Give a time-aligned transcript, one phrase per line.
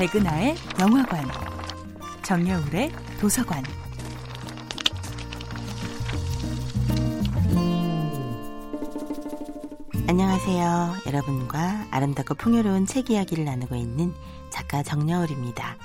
[0.00, 1.28] 백은하의 영화관,
[2.22, 3.62] 정여울의 도서관.
[10.08, 10.94] 안녕하세요.
[11.06, 14.14] 여러분과 아름답고 풍요로운 책 이야기를 나누고 있는
[14.48, 15.76] 작가 정여울입니다.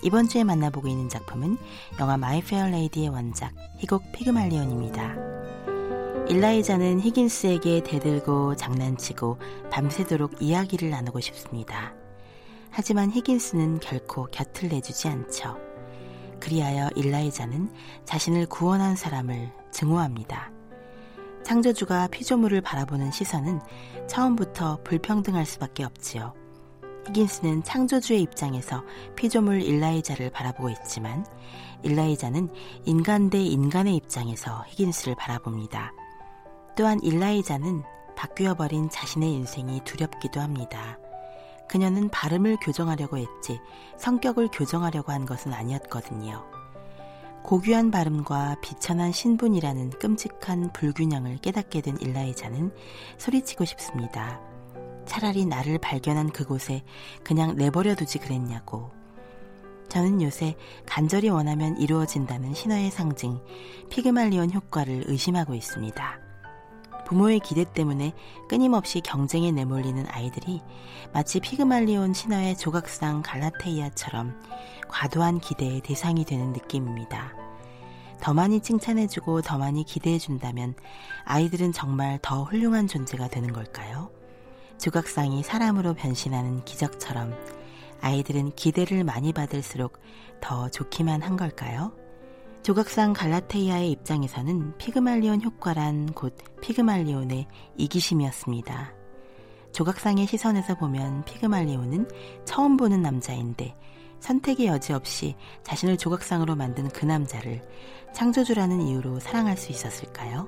[0.00, 1.58] 이번 주에 만나보고 있는 작품은
[2.00, 5.14] 영화 마이 페어 레이디의 원작 희곡 피그말리온입니다.
[6.30, 9.38] 일라이자는 히긴스에게 대들고 장난치고
[9.70, 11.92] 밤새도록 이야기를 나누고 싶습니다.
[12.72, 15.58] 하지만 히긴스는 결코 곁을 내주지 않죠.
[16.40, 17.70] 그리하여 일라이자는
[18.04, 20.50] 자신을 구원한 사람을 증오합니다.
[21.44, 23.60] 창조주가 피조물을 바라보는 시선은
[24.08, 26.34] 처음부터 불평등할 수밖에 없지요.
[27.06, 28.84] 히긴스는 창조주의 입장에서
[29.16, 31.26] 피조물 일라이자를 바라보고 있지만
[31.82, 32.48] 일라이자는
[32.84, 35.92] 인간 대 인간의 입장에서 히긴스를 바라봅니다.
[36.76, 37.82] 또한 일라이자는
[38.16, 40.98] 바뀌어버린 자신의 인생이 두렵기도 합니다.
[41.68, 43.60] 그녀는 발음을 교정하려고 했지
[43.98, 46.44] 성격을 교정하려고 한 것은 아니었거든요.
[47.42, 52.72] 고귀한 발음과 비천한 신분이라는 끔찍한 불균형을 깨닫게 된 일라이자는
[53.18, 54.40] 소리치고 싶습니다.
[55.06, 56.84] 차라리 나를 발견한 그곳에
[57.24, 58.90] 그냥 내버려 두지 그랬냐고.
[59.88, 63.40] 저는 요새 간절히 원하면 이루어진다는 신화의 상징
[63.90, 66.21] 피그말리온 효과를 의심하고 있습니다.
[67.12, 68.14] 부모의 기대 때문에
[68.48, 70.62] 끊임없이 경쟁에 내몰리는 아이들이
[71.12, 74.40] 마치 피그말리온 신화의 조각상 갈라테이아처럼
[74.88, 77.34] 과도한 기대의 대상이 되는 느낌입니다.
[78.18, 80.74] 더 많이 칭찬해주고 더 많이 기대해준다면
[81.26, 84.10] 아이들은 정말 더 훌륭한 존재가 되는 걸까요?
[84.78, 87.34] 조각상이 사람으로 변신하는 기적처럼
[88.00, 90.00] 아이들은 기대를 많이 받을수록
[90.40, 91.92] 더 좋기만 한 걸까요?
[92.62, 98.92] 조각상 갈라테이아의 입장에서는 피그말리온 효과란 곧 피그말리온의 이기심이었습니다.
[99.72, 102.08] 조각상의 시선에서 보면 피그말리온은
[102.44, 103.74] 처음 보는 남자인데
[104.20, 105.34] 선택의 여지 없이
[105.64, 107.60] 자신을 조각상으로 만든 그 남자를
[108.14, 110.46] 창조주라는 이유로 사랑할 수 있었을까요?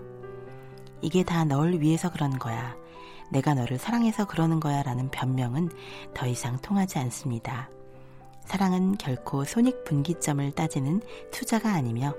[1.00, 2.77] 이게 다 널 위해서 그런 거야.
[3.33, 5.71] 내가 너를 사랑해서 그러는 거야 라는 변명은
[6.15, 7.69] 더 이상 통하지 않습니다.
[8.44, 11.00] 사랑은 결코 손익 분기점을 따지는
[11.31, 12.15] 투자가 아니며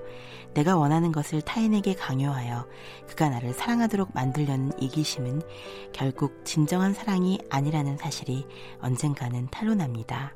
[0.54, 2.66] 내가 원하는 것을 타인에게 강요하여
[3.06, 5.42] 그가 나를 사랑하도록 만들려는 이기심은
[5.92, 8.46] 결국 진정한 사랑이 아니라는 사실이
[8.80, 10.34] 언젠가는 탄로납니다.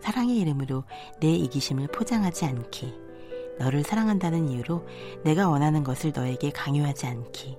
[0.00, 0.84] 사랑의 이름으로
[1.20, 2.94] 내 이기심을 포장하지 않기,
[3.58, 4.86] 너를 사랑한다는 이유로
[5.24, 7.58] 내가 원하는 것을 너에게 강요하지 않기,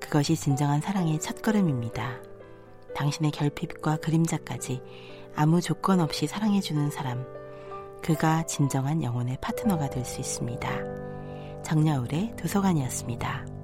[0.00, 2.20] 그것이 진정한 사랑의 첫걸음입니다.
[2.94, 4.82] 당신의 결핍과 그림자까지
[5.34, 7.24] 아무 조건 없이 사랑해주는 사람,
[8.02, 10.70] 그가 진정한 영혼의 파트너가 될 수 있습니다.
[11.62, 13.59] 정여울의 도서관이었습니다.